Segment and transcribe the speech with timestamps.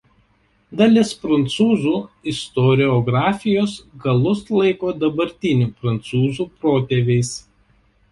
[0.77, 1.91] Dalis prancūzų
[2.31, 7.31] istoriografijos galus laiko dabartinių prancūzų protėviais.